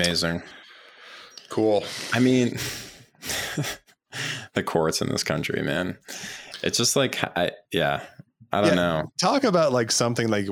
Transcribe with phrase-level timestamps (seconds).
[0.00, 0.42] Amazing.
[1.48, 1.84] Cool.
[2.12, 2.58] I mean,
[4.54, 5.96] the courts in this country, man.
[6.62, 8.02] It's just like, I, yeah,
[8.52, 8.74] I don't Yeah.
[8.74, 9.12] know.
[9.20, 10.46] Talk about like something like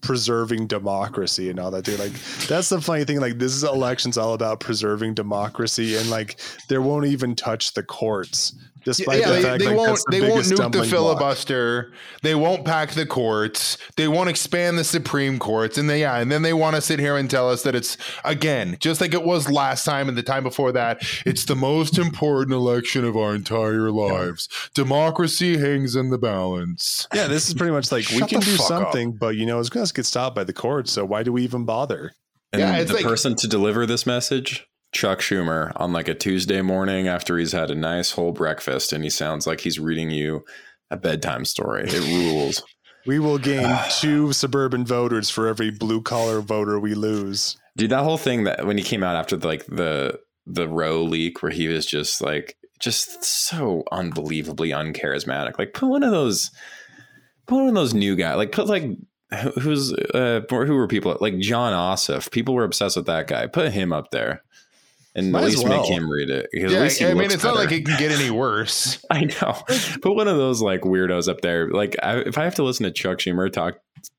[0.00, 2.12] preserving democracy and all that dude like
[2.48, 6.78] that's the funny thing like this is elections all about preserving democracy and like they
[6.78, 9.88] won't even touch the courts despite yeah, the they, fact they like, won't.
[9.88, 10.86] that's the They won't nuke the stumbling block.
[10.90, 11.92] filibuster.
[12.22, 13.78] They won't pack the courts.
[13.96, 15.78] They won't expand the Supreme Courts.
[15.78, 17.96] And they yeah, and then they want to sit here and tell us that it's
[18.24, 21.02] again just like it was last time and the time before that.
[21.26, 24.48] It's the most important election of our entire lives.
[24.74, 27.06] Democracy hangs in the balance.
[27.14, 28.66] yeah this is pretty much like we can do fuck up.
[28.66, 31.32] something but you know it's going to get stopped by the courts so why do
[31.32, 32.12] we even bother
[32.52, 36.14] And Yeah, it's the like- person to deliver this message, Chuck Schumer, on like a
[36.14, 40.10] Tuesday morning after he's had a nice whole breakfast, and he sounds like he's reading
[40.10, 40.44] you
[40.90, 41.84] a bedtime story.
[41.86, 42.62] It rules.
[43.06, 48.02] we will gain two suburban voters for every blue collar voter we lose Dude, that
[48.02, 51.68] whole thing that when he came out after like the the Roe leak, where he
[51.68, 55.58] was just like just so unbelievably uncharismatic.
[55.58, 56.50] Like put one of those,
[57.46, 58.36] put one of those new guys.
[58.36, 58.84] Like put like
[59.60, 62.32] who's uh who were people like Jon Ossoff.
[62.32, 63.46] People were obsessed with that guy.
[63.46, 64.42] Put him up there.
[65.18, 65.80] And Might at least well.
[65.80, 66.48] make him read it.
[66.52, 69.04] Yeah, I mean it's not like it can get any worse.
[69.10, 69.52] I know.
[70.00, 71.68] Put one of those like weirdos up there.
[71.70, 73.78] Like I, if I have to listen to Chuck Schumer talk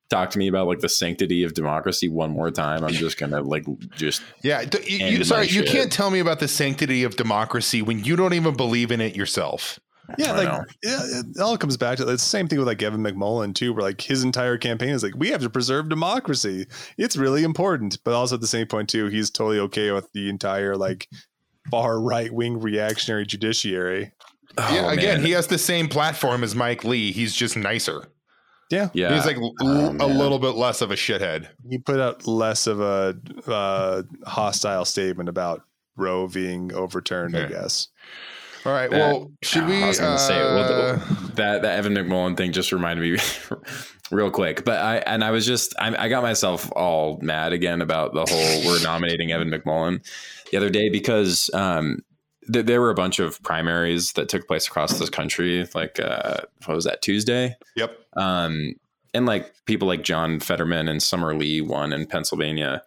[0.10, 3.42] talk to me about like the sanctity of democracy one more time, I'm just gonna
[3.42, 8.04] like just Yeah, you, sorry, you can't tell me about the sanctity of democracy when
[8.04, 9.80] you don't even believe in it yourself.
[10.18, 10.64] Yeah, like know.
[10.84, 13.74] yeah, it all comes back to it's the same thing with like Evan McMullin too,
[13.74, 16.66] where like his entire campaign is like we have to preserve democracy.
[16.98, 20.30] It's really important, but also at the same point too, he's totally okay with the
[20.30, 21.08] entire like
[21.70, 24.12] far right wing reactionary judiciary.
[24.58, 25.26] yeah, Oh, again, man.
[25.26, 27.12] he has the same platform as Mike Lee.
[27.12, 28.08] He's just nicer.
[28.72, 29.16] Yeah, yeah.
[29.16, 31.48] He's like l- Oh, a little bit less of a shithead.
[31.70, 33.18] he put out less of a
[33.48, 35.64] uh, hostile statement about
[35.96, 37.36] Roe being overturned.
[37.36, 37.88] I guess.
[38.66, 38.90] All right.
[38.90, 39.84] That- well, should Oh, we?
[39.84, 43.18] I was gonna say well, uh, the- that that Evan McMullin thing just reminded me
[44.12, 44.66] real quick.
[44.66, 48.26] But I and I was just I, I got myself all mad again about the
[48.30, 50.06] whole we're nominating Evan McMullin
[50.52, 52.00] the other day because um
[52.52, 55.68] th- there were a bunch of primaries that took place across this country.
[55.74, 57.56] Like uh, what was that Tuesday?
[57.76, 57.98] yep.
[58.18, 58.74] um,
[59.14, 62.84] and like people like John Fetterman and Summer Lee won in Pennsylvania,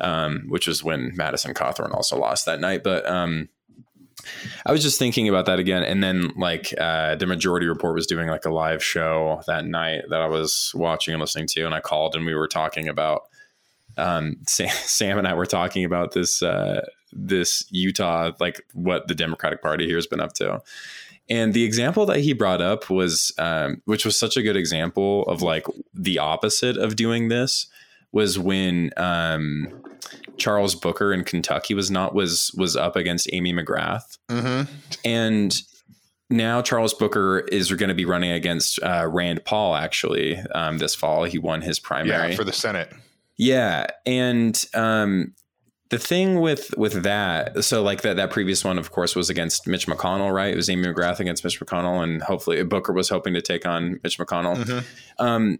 [0.00, 2.82] um, which was when Madison Cawthorn also lost that night.
[2.82, 3.48] But um,
[4.66, 8.06] I was just thinking about that again, and then like uh, the Majority Report was
[8.06, 11.74] doing like a live show that night that I was watching and listening to, and
[11.74, 13.22] I called and we were talking about.
[13.96, 19.14] Um, Sam, Sam and I were talking about this uh, this Utah, like what the
[19.14, 20.62] Democratic Party here has been up to.
[21.30, 25.24] And the example that he brought up was, um, which was such a good example
[25.24, 27.66] of like the opposite of doing this,
[28.12, 29.68] was when um,
[30.36, 34.70] Charles Booker in Kentucky was not was was up against Amy McGrath, Mm-hmm.
[35.04, 35.60] and
[36.30, 39.74] now Charles Booker is going to be running against uh, Rand Paul.
[39.74, 42.30] Actually, um, this fall he won his primary.
[42.30, 42.92] Yeah, for the Senate.
[43.36, 45.34] Yeah, and um,
[45.90, 49.66] the thing with with that, so like that that previous one, of course, was against
[49.66, 50.52] Mitch McConnell, right?
[50.52, 53.98] It was Amy McGrath against Mitch McConnell, and hopefully Booker was hoping to take on
[54.02, 54.56] Mitch McConnell.
[54.56, 54.84] Mhm.
[55.18, 55.58] Um,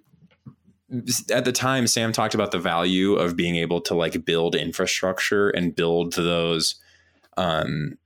[1.31, 5.51] at the time, Sam talked about the value of being able to like build infrastructure
[5.51, 6.77] and build those.
[7.37, 7.99] Um,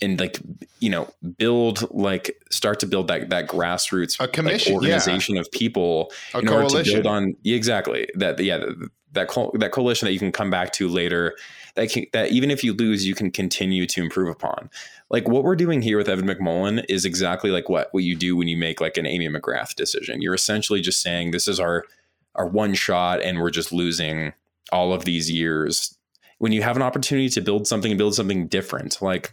[0.00, 0.40] and like
[0.80, 4.76] you know build like start to build that that grassroots A like, commission, yeah.
[4.76, 8.64] organization of people A in order to build on yeah, exactly that yeah
[9.12, 11.36] that co- that coalition that you can come back to later
[11.74, 14.68] that can, that even if you lose you can continue to improve upon
[15.08, 18.34] like what we're doing here with Evan McMullin is exactly like what what you do
[18.34, 21.84] when you make like an Amy McGrath decision you're essentially just saying this is our
[22.34, 24.32] our one shot and we're just losing
[24.70, 25.96] all of these years
[26.38, 29.32] when you have an opportunity to build something and build something different like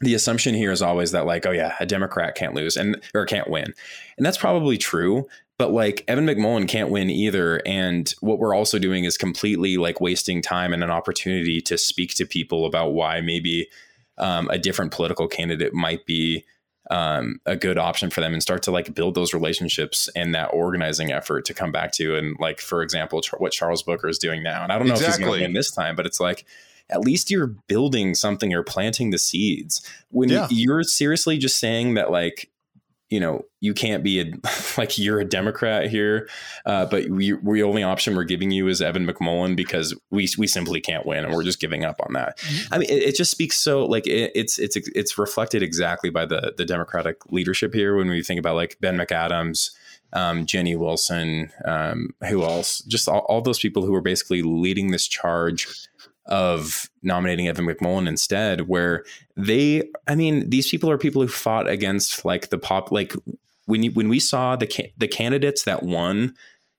[0.00, 3.26] the assumption here is always that like oh yeah a democrat can't lose and or
[3.26, 3.74] can't win.
[4.16, 5.26] And that's probably true
[5.58, 10.00] but like Evan McMullin can't win either and what we're also doing is completely like
[10.00, 13.68] wasting time and an opportunity to speak to people about why maybe
[14.18, 16.44] um, a different political candidate might be
[16.90, 20.46] um, a good option for them and start to like build those relationships and that
[20.54, 24.42] organizing effort to come back to and like for example what Charles Booker is doing
[24.42, 25.38] now and I don't know if he's going Exactly.
[25.40, 26.46] to win this time but it's like
[26.90, 30.46] at least you're building something you're planting the seeds when Yeah.
[30.50, 32.50] you're seriously just saying that like
[33.10, 34.32] you know you can't be a
[34.78, 36.28] like you're a democrat here
[36.66, 40.46] uh, but we, we only option we're giving you is evan mcmullin because we we
[40.46, 42.38] simply can't win and we're just giving up on that
[42.70, 46.24] i mean it, it just speaks so like it, it's it's it's reflected exactly by
[46.24, 49.70] the the democratic leadership here when we think about like ben mcadams
[50.14, 52.78] um, Jenny Wilson, um, who else?
[52.88, 55.68] Just all, all those people who are basically leading this charge
[56.28, 59.04] of nominating Evan McMullin instead, where
[59.36, 63.14] they, I mean, these people are people who fought against like the pop, like
[63.66, 66.34] when you, when we saw the ca- the candidates that won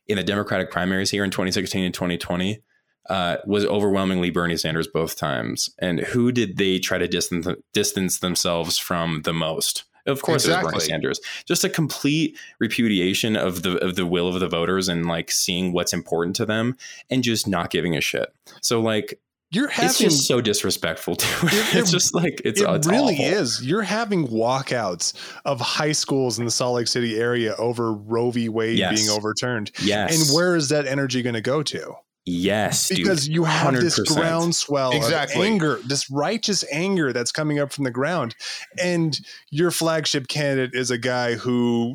[0.07, 2.61] in the Democratic primaries here in 2016 and 2020
[3.09, 5.69] uh, was overwhelmingly Bernie Sanders both times.
[5.79, 9.85] And who did they try to distance distance themselves from the most?
[10.05, 10.61] Of course, exactly.
[10.61, 11.19] it was Bernie Sanders.
[11.45, 15.73] Just a complete repudiation of the of the will of the voters and like seeing
[15.73, 16.77] what's important to them
[17.09, 18.33] and just not giving a shit.
[18.61, 19.19] So like
[19.51, 21.53] you're having it's just so disrespectful to it.
[21.53, 23.25] it it's just like it's, it it's really awful.
[23.25, 23.65] is.
[23.65, 25.13] You're having walkouts
[25.45, 28.49] of high schools in the Salt Lake City area over Roe v.
[28.49, 28.99] Wade yes.
[28.99, 29.71] being overturned.
[29.81, 31.95] Yes, and where is that energy going to go to?
[32.25, 33.81] Yes, because dude, you have 100%.
[33.81, 35.41] this groundswell exactly.
[35.41, 38.35] of anger, this righteous anger that's coming up from the ground,
[38.79, 39.19] and
[39.49, 41.93] your flagship candidate is a guy who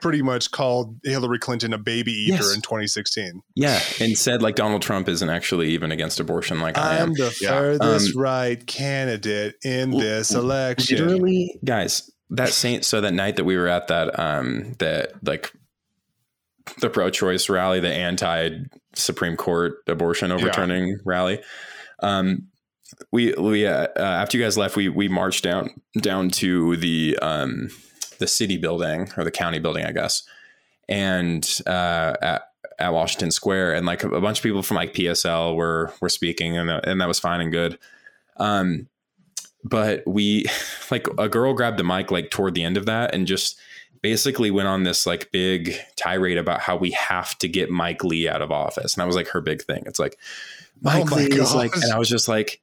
[0.00, 2.54] pretty much called Hillary Clinton a baby eater yes.
[2.54, 3.42] in 2016.
[3.54, 7.08] Yeah, and said like Donald Trump isn't actually even against abortion like I am.
[7.08, 7.50] am the yeah.
[7.50, 11.06] furthest um, right candidate in this election.
[11.06, 15.52] Literally, guys, that same so that night that we were at that um that like
[16.80, 20.96] the pro-choice rally, the anti-Supreme Court abortion overturning yeah.
[21.04, 21.42] rally.
[22.02, 22.48] Um
[23.12, 27.18] we we uh, uh, after you guys left we we marched down down to the
[27.20, 27.68] um
[28.18, 30.22] the city building or the county building, I guess,
[30.88, 32.42] and uh, at
[32.78, 36.08] at Washington Square, and like a, a, bunch of people from like PSL were were
[36.08, 37.78] speaking, and uh, and that was fine and good.
[38.36, 38.88] Um,
[39.64, 40.44] but we
[40.90, 43.58] like a girl grabbed the mic like toward the end of that and just
[44.00, 48.28] basically went on this like big tirade about how we have to get Mike Lee
[48.28, 49.82] out of office, and that was like her big thing.
[49.86, 50.16] It's like
[50.80, 52.60] Mike oh Lee is like, and I was just like,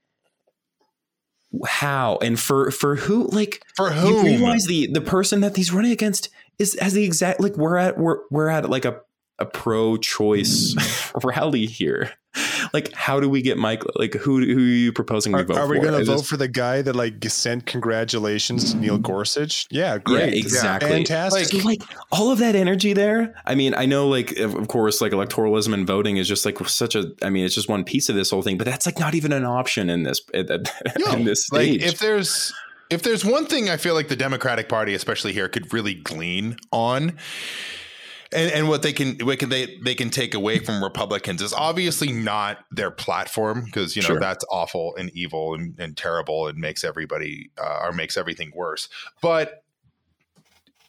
[1.67, 5.71] how and for for who like for who you realize the the person that he's
[5.71, 6.29] running against
[6.59, 9.01] is has the exact like we're at we're we're at like a
[9.39, 11.19] a pro-choice hmm.
[11.27, 12.11] rally here.
[12.75, 13.83] Like, how do we get Mike?
[13.95, 15.61] Like, who who are you proposing we vote for?
[15.61, 19.03] Are we going to vote for the guy that like sent congratulations to Neil mm-hmm.
[19.03, 19.65] Gorsuch?
[19.71, 21.53] Yeah, great, yeah, exactly, fantastic.
[21.53, 23.33] Like, like, all of that energy there.
[23.45, 26.95] I mean, I know, like, of course, like electoralism and voting is just like such
[26.95, 27.13] a.
[27.21, 29.31] I mean, it's just one piece of this whole thing, but that's like not even
[29.31, 30.45] an option in this in
[31.23, 31.81] this stage.
[31.81, 32.53] Like, if there's
[32.89, 36.57] if there's one thing I feel like the Democratic Party, especially here, could really glean
[36.73, 37.17] on
[38.35, 41.53] and, and what they can what can they they can take away from Republicans is
[41.53, 44.19] obviously not their platform because you know sure.
[44.19, 48.89] that's awful and evil and, and terrible and makes everybody uh, or makes everything worse.
[49.21, 49.63] But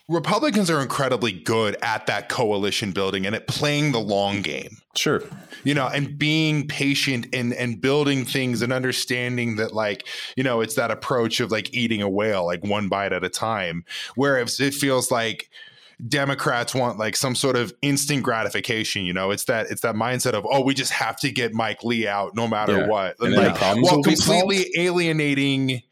[0.08, 4.76] Republicans are incredibly good at that coalition building and at playing the long game.
[4.94, 5.22] Sure.
[5.64, 10.06] You know, and being patient and and building things and understanding that like,
[10.36, 13.28] you know, it's that approach of like eating a whale, like one bite at a
[13.28, 13.84] time.
[14.14, 15.50] Whereas it feels like
[16.08, 19.06] Democrats want like some sort of instant gratification.
[19.06, 21.82] You know, it's that it's that mindset of oh, we just have to get Mike
[21.82, 22.86] Lee out no matter yeah.
[22.86, 25.82] what, and like while completely alienating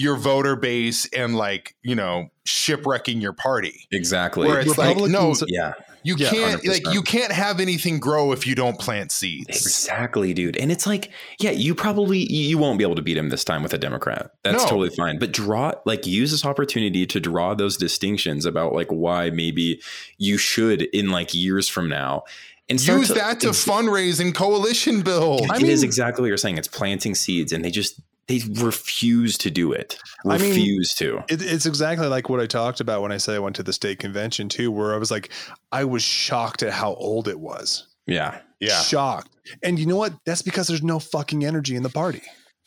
[0.00, 3.86] your voter base and like you know shipwrecking your party.
[3.92, 4.48] Exactly.
[4.48, 6.68] Where it's like no, yeah, you yeah, can't 100%.
[6.68, 9.48] like you can't have anything grow if you don't plant seeds.
[9.48, 10.56] Exactly, dude.
[10.56, 13.62] And it's like, yeah, you probably you won't be able to beat him this time
[13.62, 14.30] with a Democrat.
[14.42, 14.70] That's no.
[14.70, 15.18] totally fine.
[15.18, 19.82] But draw like use this opportunity to draw those distinctions about like why maybe
[20.16, 22.24] you should in like years from now
[22.70, 25.42] and use to, that to fundraise and coalition build.
[25.42, 26.56] It I mean, is exactly what you're saying.
[26.56, 29.98] It's planting seeds, and they just they refuse to do it.
[30.24, 31.34] Refuse I mean, to.
[31.34, 33.72] It, it's exactly like what I talked about when I said I went to the
[33.72, 35.30] state convention too, where I was like,
[35.72, 37.88] I was shocked at how old it was.
[38.06, 39.34] Yeah, yeah, shocked.
[39.64, 40.12] And you know what?
[40.26, 42.22] That's because there's no fucking energy in the party.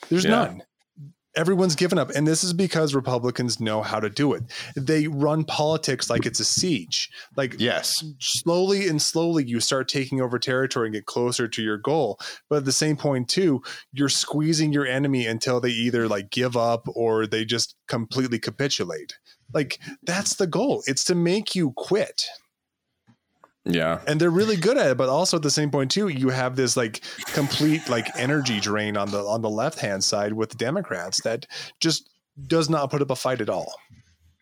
[0.09, 0.31] There's yeah.
[0.31, 0.63] none
[1.35, 2.09] everyone's given up.
[2.11, 4.43] And this is because republicans know how to do it.
[4.75, 7.09] They run politics like it's a siege.
[7.35, 8.03] Like yes.
[8.19, 12.19] slowly and slowly you start taking over territory and get closer to your goal.
[12.49, 13.61] But at the same point too
[13.91, 19.17] you're squeezing your enemy until they either like give up or they just completely capitulate.
[19.53, 20.83] Like that's the goal.
[20.87, 22.25] It's to make you quit
[23.65, 24.01] yeah.
[24.07, 26.55] And they're really good at it, but also at the same point too, you have
[26.55, 30.57] this like complete like energy drain on the on the left hand side with the
[30.57, 31.47] Democrats that
[31.79, 32.09] just
[32.47, 33.73] does not put up a fight at all.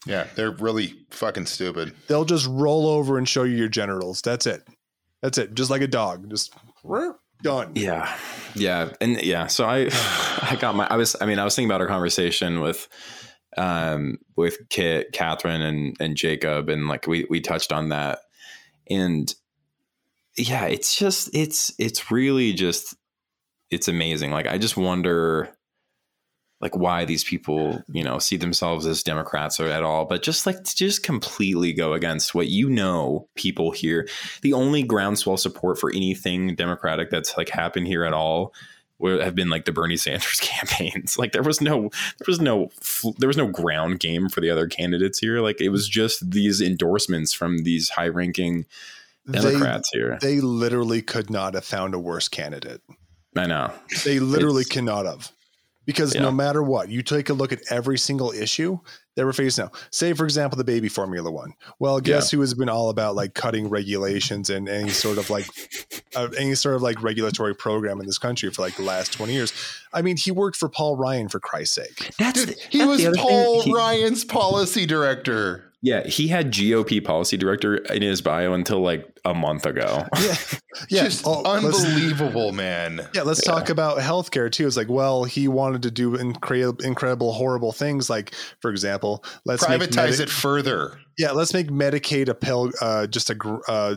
[0.07, 1.93] Yeah, they're really fucking stupid.
[2.07, 4.21] They'll just roll over and show you your genitals.
[4.21, 4.67] That's it.
[5.21, 5.53] That's it.
[5.53, 6.27] Just like a dog.
[6.29, 6.55] Just
[7.43, 7.73] done.
[7.75, 8.17] Yeah.
[8.55, 8.93] Yeah.
[8.99, 9.89] And yeah, so I
[10.41, 12.87] I got my I was I mean, I was thinking about our conversation with
[13.55, 18.19] um with Kit, Catherine and and Jacob and like we we touched on that
[18.89, 19.35] and
[20.37, 22.95] yeah it's just it's it's really just
[23.69, 24.31] it's amazing.
[24.31, 25.49] Like i just wonder
[26.59, 30.45] like why these people you know see themselves as democrats or at all but just
[30.45, 34.07] like to just completely go against what you know people here.
[34.41, 38.53] The only groundswell support for anything democratic that's like happened here at all
[39.05, 41.17] have been like the Bernie Sanders campaigns.
[41.17, 41.89] Like there was no
[42.19, 42.69] there was no
[43.17, 45.41] there was no ground game for the other candidates here.
[45.41, 48.65] Like it was just these endorsements from these high ranking
[49.29, 50.17] Democrats they, here.
[50.21, 52.81] They literally could not have found a worse candidate.
[53.35, 53.71] I know.
[54.03, 55.31] They literally it's, cannot have.
[55.85, 56.21] Because Yeah.
[56.21, 58.79] no matter what, you take a look at every single issue
[59.15, 59.71] that we're facing now.
[59.91, 61.53] Say, for example, the baby formula one.
[61.79, 65.47] Well, guess who has been all about like cutting regulations and any sort of like
[66.15, 69.33] uh, any sort of like regulatory program in this country for like the last 20
[69.33, 69.53] years.
[69.93, 72.11] I mean, he worked for Paul Ryan for Christ's sake.
[72.17, 75.70] That's Dude, he was Paul Ryan's policy director.
[75.83, 80.05] Yeah, he had GOP policy director in his bio until like a month ago.
[80.21, 80.35] Yeah.
[80.89, 81.03] Yeah.
[81.03, 83.05] Just Oh, unbelievable, man.
[83.13, 84.65] Yeah, let's talk about healthcare too.
[84.67, 88.09] It's like, well, he wanted to do incredible, incredible, horrible things.
[88.09, 90.97] Like, for example, let's Privatize Medi- it further.
[91.17, 93.95] Yeah, let's make Medicaid a pill, uh, just a uh,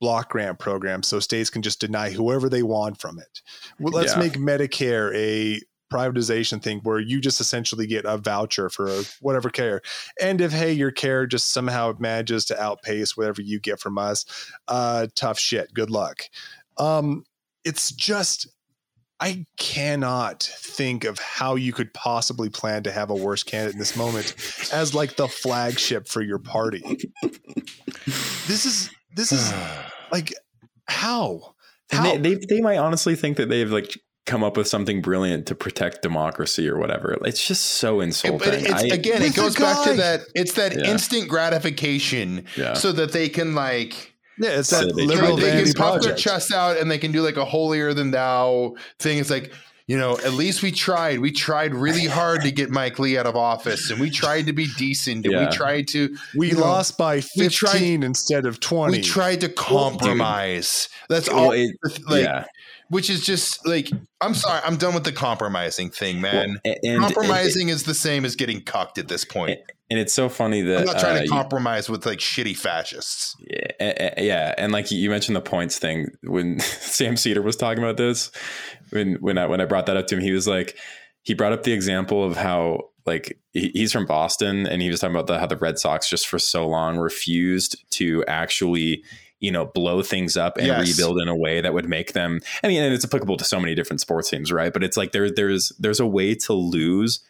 [0.00, 3.40] block grant program, so states can just deny whoever they want from it.
[3.78, 4.18] Well, let's Yeah.
[4.18, 9.80] make Medicare a privatization thing where you just essentially get a voucher for whatever care.
[10.20, 14.24] And if hey, your care just somehow manages to outpace whatever you get from us,
[14.68, 15.72] uh, tough shit.
[15.74, 16.22] Good luck.
[16.78, 17.24] Um,
[17.64, 18.48] it's just
[19.18, 23.78] I cannot think of how you could possibly plan to have a worse candidate in
[23.78, 24.34] this moment
[24.72, 26.82] as like the flagship for your party.
[28.46, 29.52] This is this is
[30.12, 30.34] like
[30.86, 31.54] how
[31.90, 35.00] And how they, they they might honestly think that they've like come up with something
[35.00, 37.16] brilliant to protect democracy or whatever.
[37.24, 38.38] It's just so It- insulting.
[38.38, 40.22] but it's I- again, it goes back to that.
[40.34, 40.90] It's that Yeah.
[40.90, 42.74] instant gratification, yeah.
[42.74, 46.02] so that they can like yeah it's So that they liberal tried- they can puff
[46.02, 49.18] their chest out and they can do like a holier than thou thing.
[49.18, 49.50] It's like
[49.88, 51.20] you know, at least we tried.
[51.20, 54.52] We tried really hard to get Mike Lee out of office, and we tried to
[54.52, 55.48] be decent, and Yeah.
[55.48, 58.98] we tried to We you know, lost by 15 tried- instead of 20.
[58.98, 60.88] we tried to compromise.
[61.08, 61.52] That's Well, all.
[61.52, 61.76] it-
[62.08, 62.44] like, yeah.
[62.88, 63.90] which is just like
[64.20, 66.58] I'm sorry, I'm done with the compromising thing, man.
[66.64, 69.60] Well, and, and- compromising is the same as getting cucked at this point.
[69.88, 73.36] and it's so funny that I'm not trying uh, to compromise with like shitty fascists.
[73.48, 77.96] Yeah, yeah, and like you mentioned the points thing when Sam Seder was talking about
[77.96, 78.32] this,
[78.90, 80.76] when when I when I brought that up to him, he was like,
[81.22, 85.14] he brought up the example of how like he's from Boston, and he was talking
[85.14, 89.02] about the, how the Red Sox just for so long refused to actually
[89.38, 90.88] you know blow things up and Yes.
[90.88, 92.40] rebuild in a way that would make them.
[92.64, 94.72] I mean, and it's applicable to so many different sports teams, right?
[94.72, 97.20] But it's like there there's there's a way to lose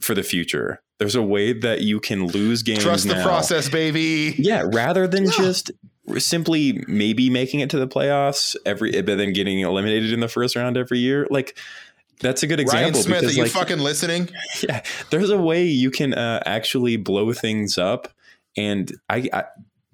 [0.00, 0.82] for the future.
[0.98, 2.82] There's a way that you can lose games.
[2.84, 3.24] Trust the now.
[3.24, 4.34] process, baby.
[4.38, 5.30] Yeah, rather than Yeah.
[5.36, 5.70] just
[6.18, 10.56] simply maybe making it to the playoffs every, but then getting eliminated in the first
[10.56, 11.26] round every year.
[11.30, 11.56] Like
[12.20, 12.92] that's a good example.
[13.00, 13.02] Ryan.
[13.02, 14.28] Smith, are because, you like, fucking listening?
[14.68, 18.08] yeah, there's a way you can uh, actually blow things up,
[18.56, 19.44] and I, I,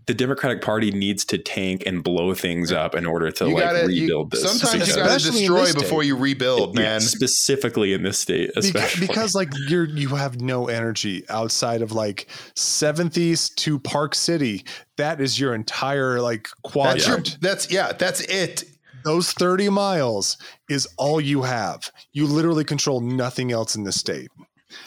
[0.09, 3.63] the Democratic Party needs to tank and blow things up in order to you like
[3.65, 4.43] gotta you- rebuild this.
[4.43, 7.01] Sometimes you because- gotta destroy before you rebuild, Yeah, man.
[7.01, 11.93] specifically in this state, Beca- especially because like you're you have no energy outside of
[11.93, 14.65] like Seventh East to Park City.
[14.97, 17.39] That is your entire like That's your, quadrant.
[17.41, 18.65] that's yeah, that's it.
[19.05, 20.37] Those 30 miles
[20.69, 21.91] is all you have.
[22.13, 24.29] You literally control nothing else in the state.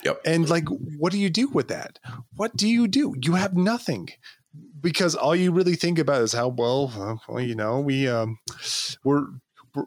[0.04, 0.22] Yep.
[0.26, 1.98] And like, what do you do with that?
[2.36, 3.16] What do you do?
[3.22, 4.10] You have nothing
[4.82, 8.38] because all you really think about is how well, uh, well, you know, we um,
[9.04, 9.22] we're.
[9.76, 9.84] we're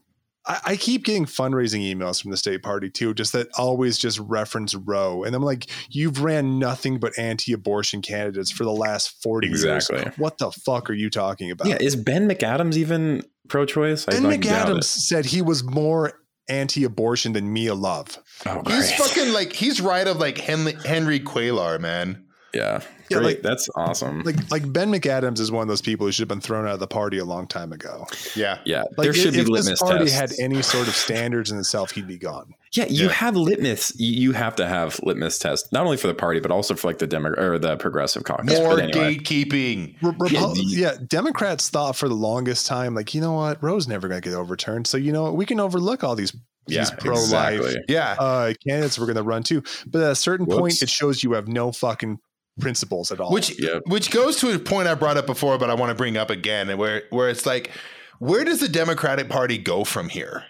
[0.47, 4.19] I I keep getting fundraising emails from the state party too, just that always just
[4.19, 9.49] reference Roe, and I'm like, you've ran nothing but anti-abortion candidates for the last forty
[9.49, 9.99] Exactly.
[10.01, 10.19] years.
[10.19, 11.67] What the fuck are you talking about?
[11.69, 11.79] yeah.
[11.81, 14.05] Is Ben McAdams even pro-choice?
[14.05, 16.13] Ben fucking McAdams said he was more
[16.49, 18.19] anti-abortion than Mia Love.
[18.45, 18.99] Oh, He's great.
[18.99, 22.24] fucking like he's right of like Henry, Henry Cuellar, man.
[22.54, 22.80] Yeah.
[23.11, 23.25] Yeah, Great.
[23.26, 24.23] like- That's awesome.
[24.23, 26.73] Like like Ben McAdams is one of those people who should have been thrown out
[26.75, 28.06] of the party a long time ago.
[28.34, 28.58] Yeah.
[28.64, 29.82] yeah, Like there should be litmus tests.
[29.82, 30.38] if be this party tests.
[30.38, 32.54] had any sort of standards in itself, he'd be gone.
[32.73, 33.12] Yeah, you Yeah.
[33.12, 33.92] have litmus.
[34.00, 36.88] You you have to have litmus tests, not only for the party, but also for
[36.88, 38.58] like the Demo or the Progressive Caucus.
[38.58, 39.96] More anyway, gatekeeping.
[40.00, 43.87] Re- Repu- Yeah, yeah, Democrats thought for the longest time, like you know what, Roe's
[43.87, 44.87] never going to get overturned.
[44.87, 46.34] So you know what, we can overlook all these
[46.66, 47.84] yeah, these pro-life exactly.
[47.88, 48.16] Yeah.
[48.18, 49.62] uh, candidates we're going to run too.
[49.87, 52.18] But at a certain point, it shows you have no fucking
[52.61, 53.30] principles at all.
[53.32, 53.82] Which Yep.
[53.87, 56.30] which goes to a point I brought up before, but I want to bring up
[56.30, 57.70] again, where where it's like,
[58.18, 60.44] where does the Democratic Party go from here?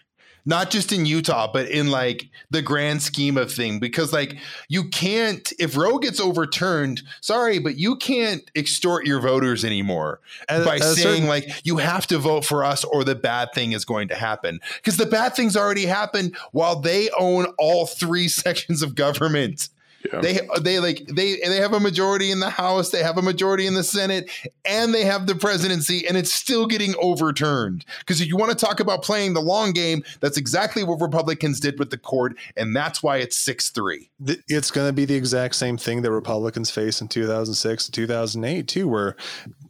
[0.46, 4.37] Not just in Utah, but in like the grand scheme of thing, because like
[4.68, 10.20] you can't if Roe gets overturned, sorry, but you can't extort your voters anymore
[10.50, 13.54] At- by at saying certain- like you have to vote for us or the bad
[13.54, 14.61] thing is going to happen.
[14.76, 19.70] Because the bad things already happened while they own all three sections of government.
[20.12, 20.20] Yeah.
[20.20, 23.23] They uh, they like they they have a majority in the House, they have a
[23.23, 24.30] majority in the Senate,
[24.64, 27.84] and they have the presidency, and it's still getting overturned.
[28.00, 31.58] Because if you want to talk about playing the long game, that's exactly what Republicans
[31.58, 34.11] did with the court, and that's why it's six three.
[34.49, 38.68] It's going to be the exact same thing that Republicans faced in 2006 and 2008
[38.68, 39.16] too, where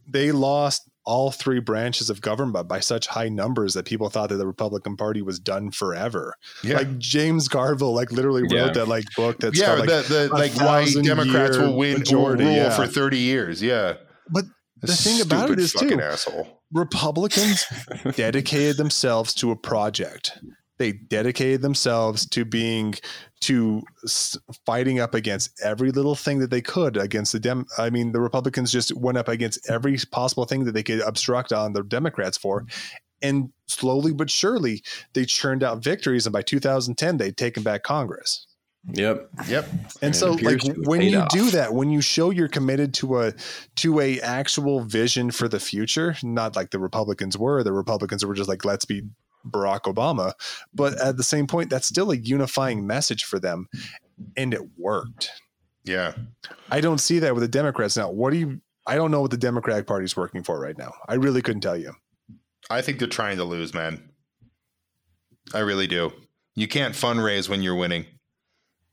[0.08, 4.36] they lost all three branches of government by such high numbers that people thought that
[4.36, 6.34] the Republican Party was done forever.
[6.62, 6.78] Yeah.
[6.78, 8.72] Like James Carville, like literally wrote Yeah.
[8.72, 12.44] that like book that's yeah, called like the, the like why Democrats will win majority,
[12.44, 12.74] rule yeah.
[12.74, 13.62] for 30 years.
[13.62, 13.94] Yeah.
[14.30, 14.44] But
[14.80, 16.62] the thing about it is, too, asshole.
[16.72, 17.64] Republicans
[18.16, 20.38] dedicated themselves to a project.
[20.78, 22.94] They dedicated themselves to being
[23.42, 23.82] to
[24.64, 27.66] fighting up against every little thing that they could against the dem.
[27.78, 31.52] I mean, the Republicans just went up against every possible thing that they could obstruct
[31.52, 32.66] on the Democrats for,
[33.22, 36.26] and slowly but surely they churned out victories.
[36.26, 38.46] And by 2010, they'd taken back Congress.
[38.92, 39.30] Yep.
[39.48, 39.68] Yep.
[40.02, 41.28] And And so like appears to have when you off.
[41.30, 43.32] do that, when you show you're committed to a
[43.76, 48.34] to a actual vision for the future, not like the Republicans were, the Republicans were
[48.34, 49.02] just like let's be
[49.48, 50.32] Barack Obama,
[50.72, 51.08] but mm-hmm.
[51.08, 53.68] at the same point that's still a unifying message for them
[54.36, 55.30] and it worked.
[55.84, 56.14] Yeah.
[56.70, 58.10] I don't see that with the Democrats now.
[58.10, 60.92] What do you I don't know what the Democratic Party is working for right now.
[61.08, 61.94] I really couldn't tell you.
[62.68, 64.10] I think they're trying to lose, man.
[65.54, 66.12] I really do.
[66.54, 68.06] You can't fundraise when you're winning.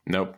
[0.06, 0.36] Nope.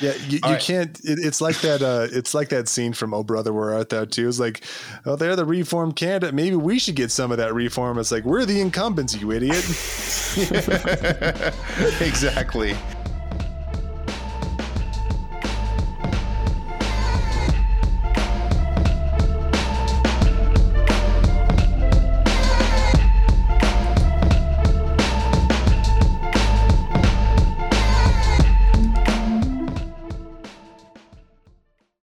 [0.00, 0.60] Yeah, you, you right.
[0.60, 0.98] can't.
[1.04, 1.82] It, it's like that.
[1.82, 4.04] Uh, it's like that scene from Oh Brother, Where Art Thou?
[4.04, 4.28] Too.
[4.28, 4.62] It's like,
[5.06, 6.34] oh, they're the reform candidate.
[6.34, 7.98] Maybe we should get some of that reform.
[7.98, 9.56] It's like we're the incumbents, you idiot.
[12.00, 12.76] exactly.